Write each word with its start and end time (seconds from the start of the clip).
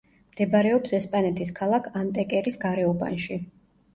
მდებარეობს 0.35 0.93
ესპანეთის 0.99 1.51
ქალაქ 1.59 1.89
ანტეკერის 2.01 2.57
გარეუბანში. 2.65 3.37